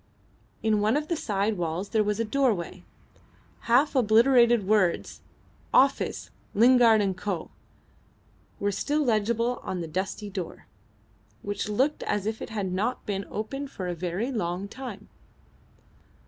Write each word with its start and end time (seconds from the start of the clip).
In 0.63 0.81
one 0.81 0.97
of 0.97 1.09
the 1.09 1.15
side 1.15 1.57
walls 1.59 1.89
there 1.89 2.03
was 2.03 2.19
a 2.19 2.25
doorway. 2.25 2.81
Half 3.69 3.95
obliterated 3.95 4.65
words 4.67 5.21
"Office: 5.75 6.31
Lingard 6.55 7.01
and 7.01 7.15
Co." 7.15 7.51
were 8.59 8.71
still 8.71 9.03
legible 9.03 9.59
on 9.61 9.81
the 9.81 9.87
dusty 9.87 10.31
door, 10.31 10.65
which 11.43 11.69
looked 11.69 12.01
as 12.01 12.25
if 12.25 12.41
it 12.41 12.49
had 12.49 12.73
not 12.73 13.05
been 13.05 13.27
opened 13.29 13.69
for 13.69 13.87
a 13.87 13.93
very 13.93 14.31
long 14.31 14.67
time. 14.67 15.07